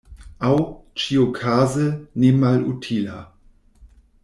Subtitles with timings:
[0.47, 0.53] Aŭ,
[1.01, 1.85] ĉiuokaze,
[2.25, 3.21] nemalutila.